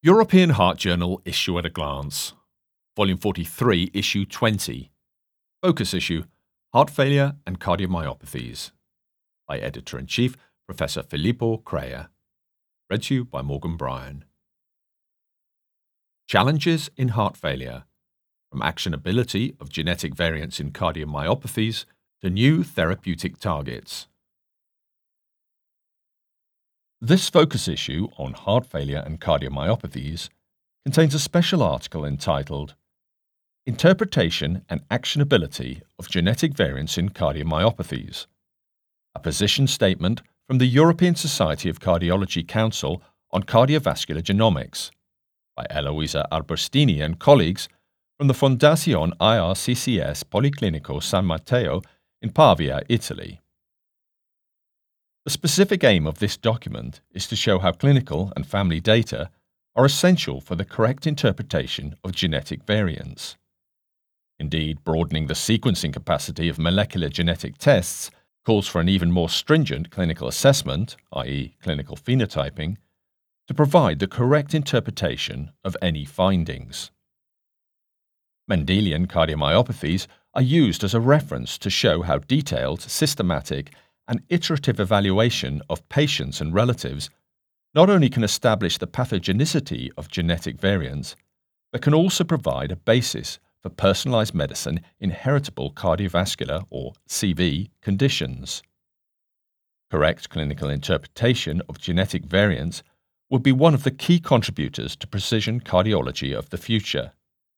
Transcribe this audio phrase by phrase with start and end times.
[0.00, 2.32] European Heart Journal Issue at a Glance,
[2.96, 4.92] Volume 43, Issue 20.
[5.60, 6.22] Focus Issue
[6.72, 8.70] Heart Failure and Cardiomyopathies.
[9.48, 10.36] By Editor in Chief,
[10.68, 12.06] Professor Filippo Crea.
[12.88, 14.24] Read to you by Morgan Bryan.
[16.28, 17.82] Challenges in heart failure
[18.52, 21.86] From actionability of genetic variants in cardiomyopathies
[22.22, 24.06] to new therapeutic targets.
[27.00, 30.30] This focus issue on heart failure and cardiomyopathies
[30.84, 32.74] contains a special article entitled
[33.64, 38.26] Interpretation and Actionability of Genetic Variants in Cardiomyopathies,
[39.14, 44.90] a position statement from the European Society of Cardiology Council on Cardiovascular Genomics
[45.54, 47.68] by Eloisa Arbustini and colleagues
[48.16, 51.80] from the Fondazione IRCCS Policlinico San Matteo
[52.20, 53.40] in Pavia, Italy.
[55.28, 59.28] The specific aim of this document is to show how clinical and family data
[59.76, 63.36] are essential for the correct interpretation of genetic variants.
[64.38, 68.10] Indeed, broadening the sequencing capacity of molecular genetic tests
[68.46, 72.78] calls for an even more stringent clinical assessment, i.e., clinical phenotyping,
[73.48, 76.90] to provide the correct interpretation of any findings.
[78.50, 83.74] Mendelian cardiomyopathies are used as a reference to show how detailed, systematic,
[84.08, 87.10] and iterative evaluation of patients and relatives
[87.74, 91.14] not only can establish the pathogenicity of genetic variants,
[91.70, 98.62] but can also provide a basis for personalized medicine in heritable cardiovascular or CV conditions.
[99.90, 102.82] Correct clinical interpretation of genetic variants
[103.30, 107.12] would be one of the key contributors to precision cardiology of the future,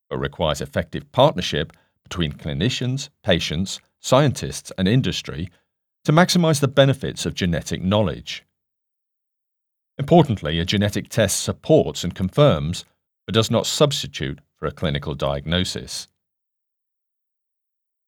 [0.08, 5.48] but requires effective partnership between clinicians, patients, scientists, and industry
[6.04, 8.44] to maximize the benefits of genetic knowledge.
[9.98, 12.84] Importantly, a genetic test supports and confirms,
[13.26, 16.08] but does not substitute for a clinical diagnosis.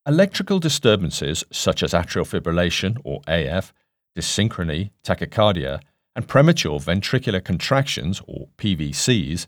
[0.07, 3.73] Electrical disturbances such as atrial fibrillation or AF,
[4.19, 5.81] dyssynchrony, tachycardia,
[6.17, 9.47] and premature ventricular contractions or PVCs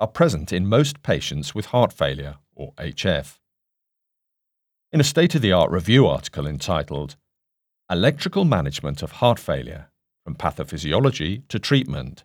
[0.00, 3.38] are present in most patients with heart failure or HF.
[4.92, 7.16] In a state of the art review article entitled
[7.94, 9.86] Electrical Management of Heart Failure
[10.24, 12.24] From Pathophysiology to Treatment.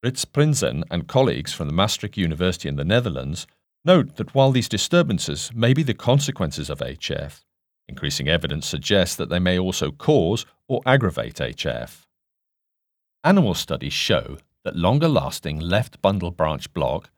[0.00, 3.48] Frits Prinzen and colleagues from the Maastricht University in the Netherlands
[3.84, 7.40] note that while these disturbances may be the consequences of HF,
[7.88, 12.02] increasing evidence suggests that they may also cause or aggravate HF.
[13.24, 17.10] Animal studies show that longer lasting left bundle branch block,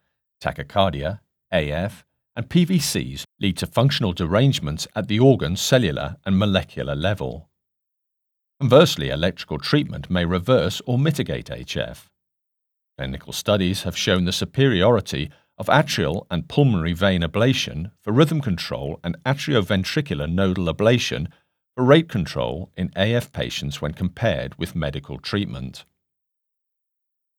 [0.43, 1.21] tachycardia,
[1.53, 2.03] AF,
[2.35, 7.49] and PVCs lead to functional derangements at the organ, cellular, and molecular level.
[8.61, 12.07] Conversely, electrical treatment may reverse or mitigate HF.
[12.97, 18.99] Clinical studies have shown the superiority of atrial and pulmonary vein ablation for rhythm control
[19.05, 21.29] and atrioventricular nodal ablation
[21.75, 25.85] for rate control in AF patients when compared with medical treatment.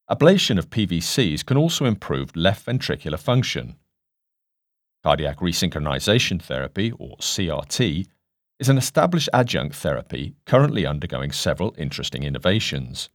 [0.10, 3.76] Ablation of PVCs can also improve left ventricular function.
[5.08, 8.08] Cardiac resynchronization therapy, or CRT,
[8.60, 13.08] is an established adjunct therapy currently undergoing several interesting innovations.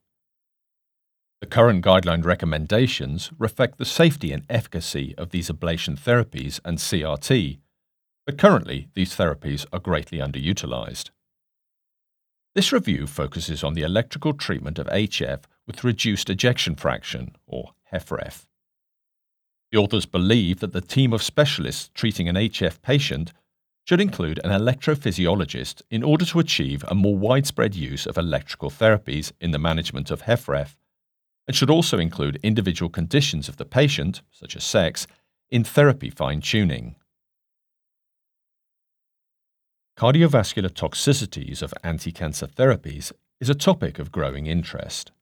[1.42, 7.58] The current guideline recommendations reflect the safety and efficacy of these ablation therapies and CRT,
[8.24, 11.10] but currently these therapies are greatly underutilized.
[12.54, 18.46] This review focuses on the electrical treatment of HF with reduced ejection fraction, or HFrEF.
[19.72, 23.32] The authors believe that the team of specialists treating an HF patient
[23.84, 29.32] should include an electrophysiologist in order to achieve a more widespread use of electrical therapies
[29.40, 30.76] in the management of HFrEF,
[31.48, 35.06] and should also include individual conditions of the patient, such as sex,
[35.50, 36.94] in therapy fine tuning.
[39.96, 45.12] Cardiovascular toxicities of anti cancer therapies is a topic of growing interest.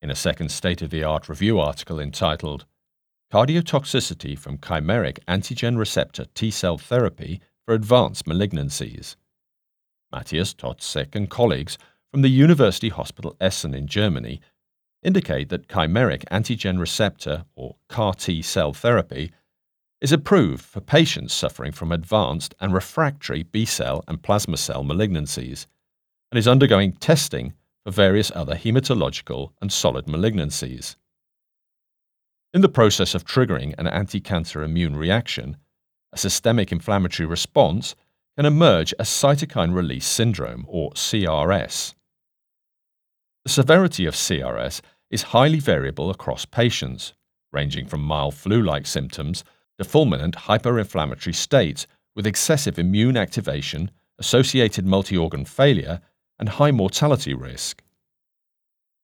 [0.00, 2.64] In a second state of the art review article entitled
[3.32, 9.16] Cardiotoxicity from Chimeric Antigen Receptor T cell therapy for advanced malignancies.
[10.12, 11.76] Matthias Totzeck and colleagues
[12.12, 14.40] from the University Hospital Essen in Germany
[15.02, 19.32] indicate that chimeric antigen receptor, or CAR T cell therapy,
[20.00, 25.66] is approved for patients suffering from advanced and refractory B cell and plasma cell malignancies
[26.30, 30.94] and is undergoing testing for various other hematological and solid malignancies.
[32.54, 35.56] In the process of triggering an anti cancer immune reaction,
[36.12, 37.94] a systemic inflammatory response
[38.36, 41.94] can emerge as cytokine release syndrome, or CRS.
[43.44, 47.14] The severity of CRS is highly variable across patients,
[47.52, 49.44] ranging from mild flu like symptoms
[49.78, 56.00] to fulminant hyperinflammatory states with excessive immune activation, associated multi organ failure,
[56.38, 57.82] and high mortality risk.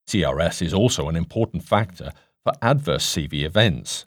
[0.08, 2.12] CRS is also an important factor
[2.44, 4.06] for adverse CV events.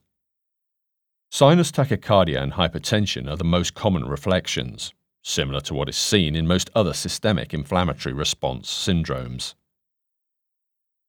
[1.31, 4.93] Sinus tachycardia and hypertension are the most common reflections,
[5.23, 9.55] similar to what is seen in most other systemic inflammatory response syndromes.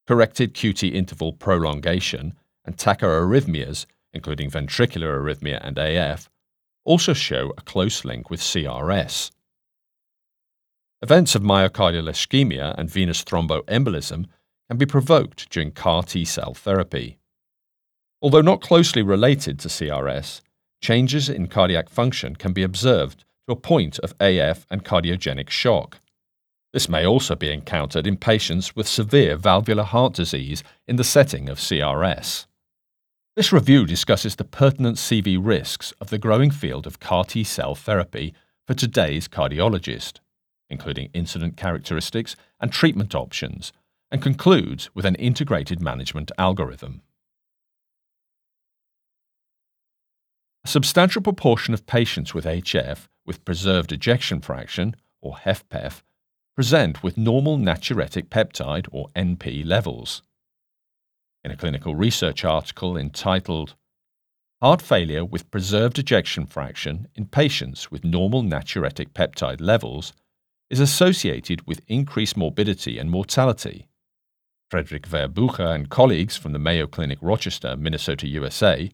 [0.06, 2.34] Corrected QT interval prolongation
[2.64, 6.30] and tachyarrhythmias, including ventricular arrhythmia and AF,
[6.84, 9.30] also show a close link with CRS.
[11.02, 14.26] Events of myocardial ischemia and venous thromboembolism
[14.68, 17.18] can be provoked during CAR T cell therapy.
[18.20, 20.40] Although not closely related to CRS,
[20.80, 26.00] changes in cardiac function can be observed to a point of AF and cardiogenic shock.
[26.72, 31.48] This may also be encountered in patients with severe valvular heart disease in the setting
[31.48, 32.46] of CRS.
[33.36, 37.74] This review discusses the pertinent CV risks of the growing field of CAR T cell
[37.74, 38.34] therapy
[38.66, 40.20] for today's cardiologist,
[40.68, 43.72] including incident characteristics and treatment options,
[44.10, 47.02] and concludes with an integrated management algorithm.
[50.64, 56.02] A substantial proportion of patients with HF with preserved ejection fraction, or HFpEF,
[56.54, 60.22] present with normal natriuretic peptide, or NP, levels.
[61.44, 63.74] In a clinical research article entitled
[64.62, 70.12] Heart Failure with Preserved Ejection Fraction in Patients with Normal Natriuretic Peptide Levels
[70.70, 73.86] is associated with increased morbidity and mortality.
[74.68, 78.90] Frederick Verbrugge and colleagues from the Mayo Clinic Rochester, Minnesota, USA,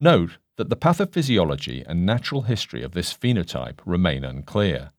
[0.00, 4.90] note that the pathophysiology and natural history of this phenotype remain unclear.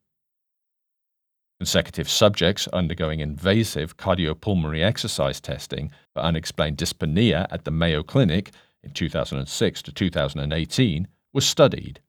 [1.58, 8.50] Consecutive subjects undergoing invasive cardiopulmonary exercise testing for unexplained dyspnea at the Mayo Clinic
[8.82, 12.00] in 2006 to 2018 were studied.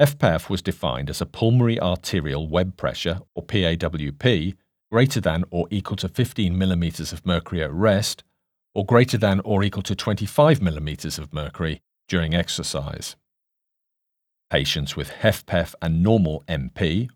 [0.00, 4.54] HFpEF was defined as a pulmonary arterial wedge pressure, or PAWP,
[4.92, 8.22] greater than or equal to 15 millimeters of mercury at rest,
[8.74, 13.16] or greater than or equal to 25 millimeters of mercury during exercise.
[14.50, 17.08] Patients with HFpEF and normal NP,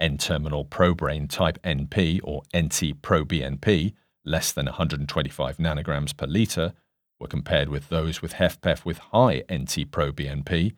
[0.00, 3.92] N-terminal probrain type NP or NT-proBNP,
[4.24, 6.72] less than 125 nanograms per liter,
[7.20, 10.72] were compared with those with HFpEF with high NT-proBNP,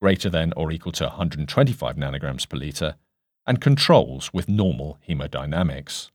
[0.00, 2.94] greater than or equal to 125 nanograms per liter,
[3.46, 6.10] and controls with normal hemodynamics.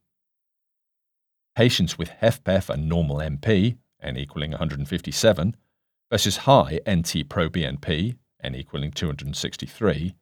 [1.55, 5.55] Patients with HFpEF and normal NP, N equaling 157,
[6.09, 10.15] versus high NT-proBNP, n equaling 263,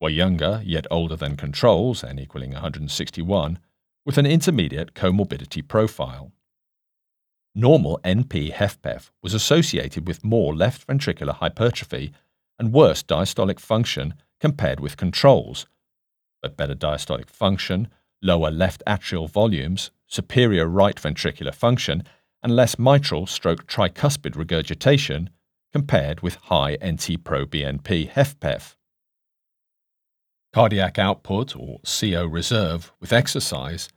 [0.00, 3.58] were younger yet older than controls, n equaling 161,
[4.04, 6.32] with an intermediate comorbidity profile.
[7.54, 12.12] Normal NP HFpEF was associated with more left ventricular hypertrophy
[12.58, 15.66] and worse diastolic function compared with controls,
[16.42, 17.88] but better diastolic function,
[18.22, 22.02] lower left atrial volumes, superior right ventricular function,
[22.42, 25.30] and less mitral stroke tricuspid regurgitation
[25.72, 28.74] compared with high NT-proBNP HFpEF.
[30.52, 33.88] Cardiac output, or CO reserve, with exercise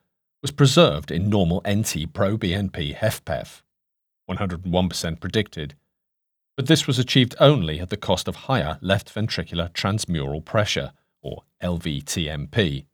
[0.41, 3.61] was preserved in normal NT-proBNP HFpEF,
[4.29, 5.75] 101% predicted,
[6.55, 10.91] but this was achieved only at the cost of higher left ventricular transmural pressure,
[11.24, 12.86] or LVTMP,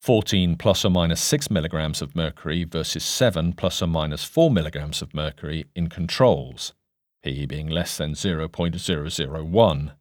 [0.00, 5.00] 14 plus or minus 6 milligrams of mercury versus 7 plus or minus 4 milligrams
[5.00, 6.74] of mercury in controls,
[7.22, 9.92] P being less than 0.001.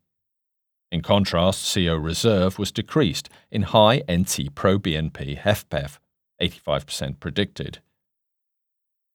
[0.91, 5.99] In contrast, CO reserve was decreased in high NT-proBNP HFpEF,
[6.41, 7.79] 85% predicted.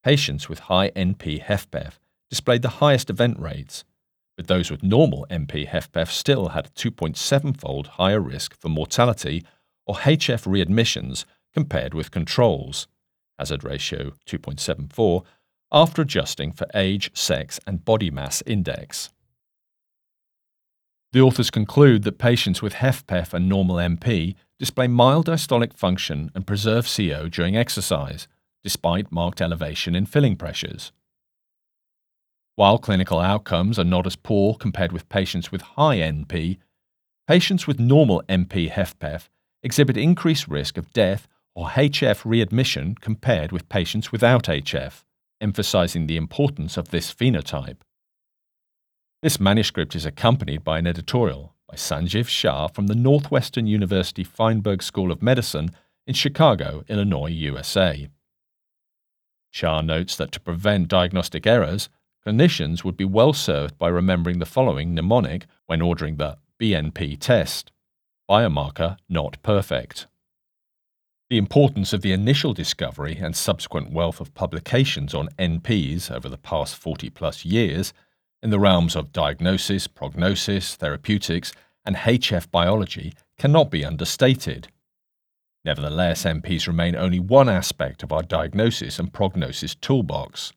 [0.02, 1.98] Patients with high NP HFpEF
[2.30, 3.84] displayed the highest event rates,
[4.40, 9.44] but those with normal NP HFpEF still had a 2.7 fold higher risk for mortality
[9.84, 12.86] or HF readmissions compared with controls,
[13.38, 15.26] hazard ratio 2.74,
[15.70, 19.10] after adjusting for age, sex, and body mass index.
[21.12, 26.46] The authors conclude that patients with HFpEF and normal NP display mild diastolic function and
[26.46, 28.26] preserve CO during exercise,
[28.62, 30.92] despite marked elevation in filling pressures.
[32.56, 36.58] While clinical outcomes are not as poor compared with patients with high NP,
[37.26, 39.28] patients with normal NP HFpEF
[39.62, 45.04] exhibit increased risk of death or HF readmission compared with patients without HF,
[45.40, 47.78] emphasizing the importance of this phenotype.
[49.22, 54.82] This manuscript is accompanied by an editorial by Sanjiv Shah from the Northwestern University Feinberg
[54.82, 55.70] School of Medicine
[56.06, 58.08] in Chicago, Illinois, USA.
[59.50, 61.88] Shah notes that to prevent diagnostic errors,
[62.26, 67.70] clinicians would be well served by remembering the following mnemonic when ordering the BNP test
[68.30, 70.06] biomarker not perfect.
[71.30, 76.38] The importance of the initial discovery and subsequent wealth of publications on NPs over the
[76.38, 77.92] past 40 plus years
[78.42, 81.52] in the realms of diagnosis, prognosis, therapeutics,
[81.84, 84.68] and HF biology cannot be understated.
[85.64, 90.52] Nevertheless, NPs remain only one aspect of our diagnosis and prognosis toolbox.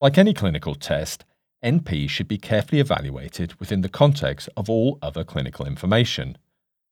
[0.00, 1.26] Like any clinical test,
[1.62, 6.38] NP should be carefully evaluated within the context of all other clinical information,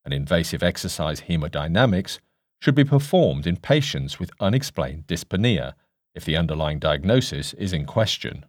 [0.05, 2.19] and invasive exercise hemodynamics
[2.61, 5.73] should be performed in patients with unexplained dyspnea
[6.15, 8.45] if the underlying diagnosis is in question.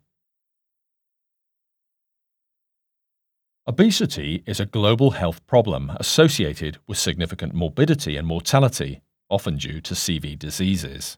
[3.66, 9.00] Obesity is a global health problem associated with significant morbidity and mortality,
[9.30, 11.18] often due to CV diseases.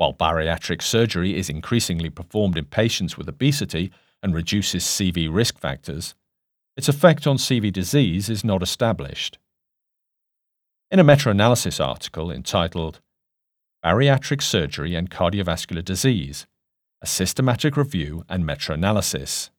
[0.00, 3.92] While bariatric surgery is increasingly performed in patients with obesity
[4.22, 6.14] and reduces CV risk factors,
[6.74, 9.36] its effect on CV disease is not established.
[10.90, 13.00] In a meta analysis article entitled
[13.84, 16.46] Bariatric Surgery and Cardiovascular Disease
[17.02, 19.50] A Systematic Review and Meta Analysis,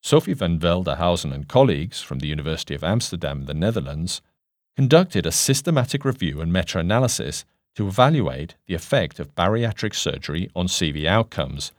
[0.00, 4.22] Sophie van Veldhuisen and colleagues from the University of Amsterdam, the Netherlands,
[4.76, 7.44] conducted a systematic review and meta analysis
[7.76, 11.72] to evaluate the effect of bariatric surgery on CV outcomes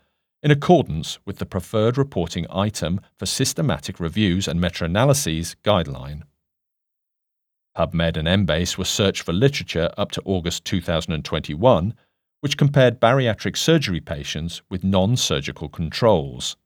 [0.43, 6.23] in accordance with the Preferred Reporting Item for Systematic Reviews and Meta Analyses guideline.
[7.77, 11.93] PubMed and Embase were searched for literature up to August 2021,
[12.41, 16.57] which compared bariatric surgery patients with non surgical controls.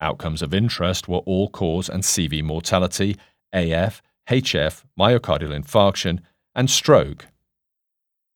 [0.00, 3.16] Outcomes of interest were all cause and CV mortality,
[3.52, 6.20] AF, HF, myocardial infarction,
[6.54, 7.26] and stroke.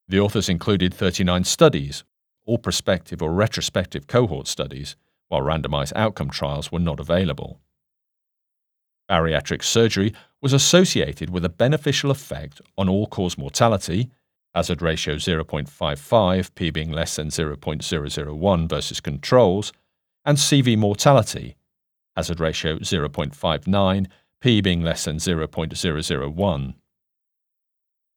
[0.08, 2.02] The authors included 39 studies,
[2.46, 4.96] all prospective or retrospective cohort studies,
[5.28, 7.60] while randomized outcome trials were not available.
[9.10, 14.10] Bariatric surgery was associated with a beneficial effect on all cause mortality,
[14.54, 19.72] hazard ratio 0.55, p being less than 0.001 versus controls,
[20.24, 21.56] and CV mortality,
[22.16, 24.06] hazard ratio 0.59,
[24.40, 26.74] p being less than 0.001.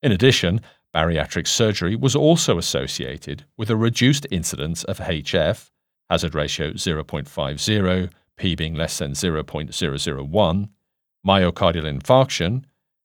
[0.04, 0.62] In addition,
[0.96, 5.70] bariatric surgery was also associated with a reduced incidence of HF,
[6.10, 10.70] hazard ratio 0.50, p being less than 0.001,
[11.26, 12.64] myocardial infarction,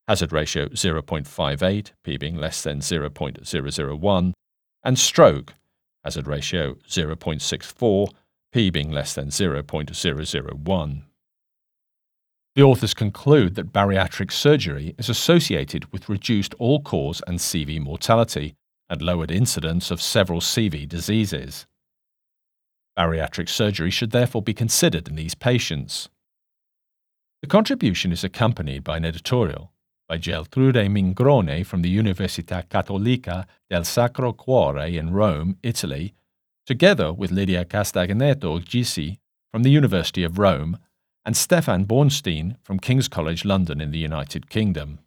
[0.09, 4.33] hazard ratio 0.58, p being less than 0.001,
[4.83, 5.55] and stroke,
[6.05, 8.09] hazard ratio 0.64,
[8.52, 11.02] p being less than 0.001.
[12.57, 18.55] The authors conclude that bariatric surgery is associated with reduced all cause and CV mortality
[18.89, 21.67] and lowered incidence of several CV diseases.
[22.99, 26.09] Bariatric surgery should therefore be considered in these patients.
[27.43, 29.73] The contribution is accompanied by an editorial
[30.09, 36.15] by Geltrude Mingrone from the Università Cattolica del Sacro Cuore in Rome, Italy,
[36.65, 39.19] together with Lydia Castagneto Gissey
[39.53, 40.79] from the University of Rome
[41.26, 45.00] and Stefan Bornstein from King's College London in the United Kingdom.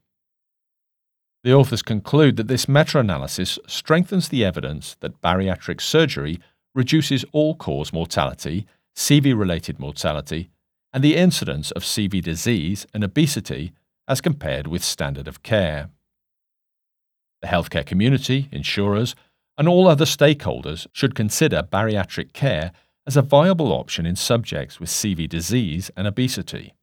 [1.45, 6.41] The authors conclude that this meta analysis strengthens the evidence that bariatric surgery
[6.75, 10.49] reduces all cause mortality, CV related mortality,
[10.91, 13.71] and the incidence of CV disease and obesity
[14.05, 15.89] as compared with standard of care.
[17.41, 19.15] The healthcare community, insurers,
[19.57, 22.73] and all other stakeholders should consider bariatric care
[23.09, 26.75] as a viable option in subjects with CV disease and obesity.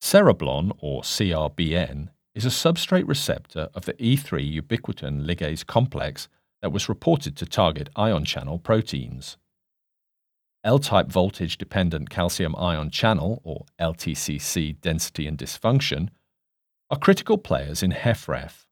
[0.00, 6.28] Cereblon, or CRBN, is a substrate receptor of the E3 ubiquitin ligase complex
[6.62, 9.36] that was reported to target ion channel proteins.
[10.62, 16.10] L type voltage dependent calcium ion channel, or LTCC, density and dysfunction,
[16.88, 18.63] are critical players in HFrEF.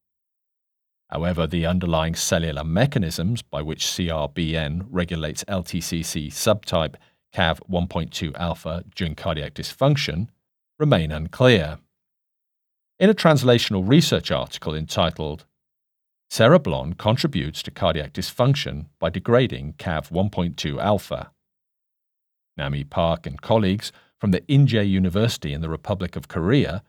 [1.13, 6.95] However, the underlying cellular mechanisms by which CRBN regulates LTCC subtype
[7.35, 10.29] CAV 1.2 alpha during cardiac dysfunction
[10.79, 11.79] remain unclear.
[12.99, 15.45] In a translational research article entitled
[16.31, 21.31] Cereblon contributes to cardiac dysfunction by degrading CAV 1.2 alpha.
[22.57, 26.83] Nami Park and colleagues from the Inje University in the Republic of Korea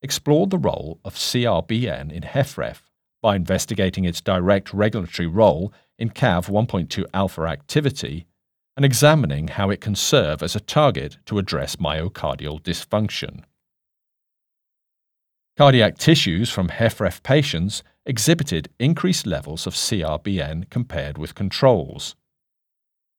[0.00, 2.85] explored the role of CRBN in HFrEF
[3.26, 8.24] by investigating its direct regulatory role in CAV 1.2 alpha activity
[8.76, 13.42] and examining how it can serve as a target to address myocardial dysfunction.
[15.56, 22.14] Cardiac tissues from HFrEF patients exhibited increased levels of CRBN compared with controls.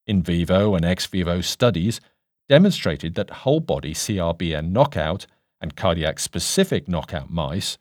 [0.06, 2.00] In vivo and ex vivo studies
[2.48, 5.26] demonstrated that whole body CRBN knockout
[5.60, 7.76] and cardiac specific knockout mice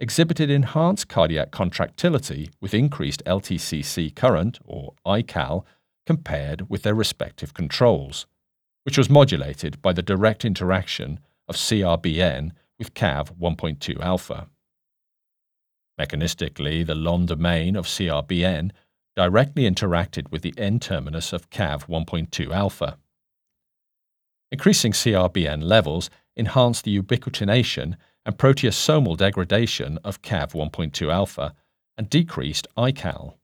[0.00, 5.64] exhibited enhanced cardiac contractility with increased LTCC current, or ICAL,
[6.06, 8.26] compared with their respective controls,
[8.84, 14.48] which was modulated by the direct interaction of CRBN with CAV 1.2 alpha.
[16.00, 18.70] Mechanistically, the Lon domain of CRBN
[19.14, 22.96] directly interacted with the N terminus of CAV 1.2 alpha.
[24.50, 31.54] Increasing CRBN levels enhanced the ubiquitination and proteasomal degradation of CAV 1.2 alpha
[31.96, 33.34] and decreased ICAL.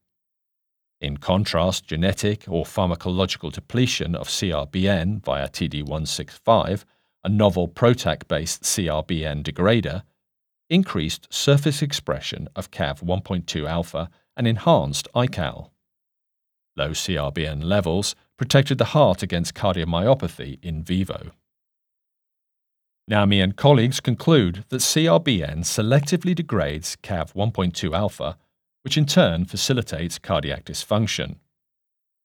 [1.00, 6.84] In contrast, genetic or pharmacological depletion of CRBN via TD165,
[7.24, 10.02] a novel PROTAC based CRBN degrader,
[10.70, 15.70] increased surface expression of CAV 1.2 alpha and enhanced ICAL.
[16.76, 21.32] Low CRBN levels protected the heart against cardiomyopathy in vivo.
[23.08, 28.36] Nami and colleagues conclude that CRBN selectively degrades CAV 1.2 alpha,
[28.82, 31.36] which in turn facilitates cardiac dysfunction.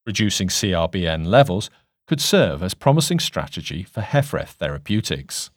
[0.08, 1.70] Reducing CRBN levels
[2.08, 5.52] could serve as promising strategy for HFrEF therapeutics.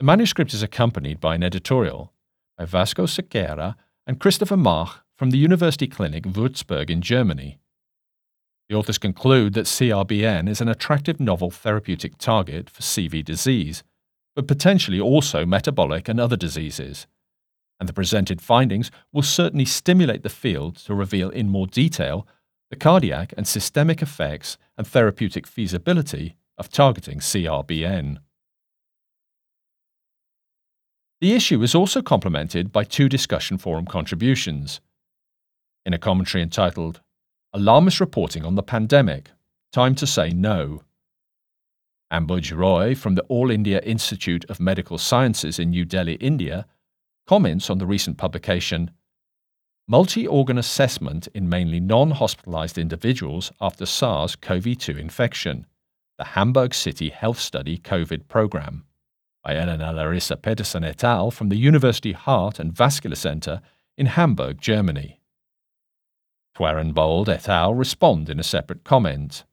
[0.00, 2.12] The manuscript is accompanied by an editorial
[2.58, 3.76] by Vasco Sequeira
[4.08, 7.58] and Christopher Maack from the University Clinic Würzburg in Germany.
[8.72, 13.82] The authors conclude that CRBN is an attractive novel therapeutic target for CV disease,
[14.34, 17.06] but potentially also metabolic and other diseases.
[17.78, 22.26] And the presented findings will certainly stimulate the field to reveal in more detail
[22.70, 28.20] the cardiac and systemic effects and therapeutic feasibility of targeting CRBN.
[31.20, 34.80] The issue is also complemented by two discussion forum contributions.
[35.84, 37.02] In a commentary entitled
[37.54, 39.30] Alarmist Reporting on the Pandemic
[39.74, 40.84] Time to Say No,
[42.10, 46.66] Ambuj Roy from the All India Institute of Medical Sciences in New Delhi, India,
[47.26, 48.90] comments on the recent publication
[49.86, 55.66] Multi organ assessment in mainly non hospitalized individuals after SARS CoV 2 infection,
[56.16, 58.86] the Hamburg City Health Study COVID program
[59.44, 61.30] by Elena Larissa Petersen et al.
[61.30, 63.60] from the University Heart and Vascular Center
[63.98, 65.18] in Hamburg, Germany.
[66.54, 67.74] Twerenbold et al.
[67.74, 69.44] respond in a separate comment.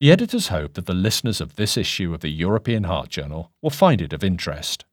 [0.00, 3.70] The editors hope that the listeners of this issue of the European Heart Journal will
[3.70, 4.84] find it of interest.